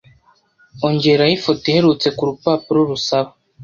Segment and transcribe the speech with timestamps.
[0.87, 3.29] Ongeraho ifoto iherutse kurupapuro rusaba.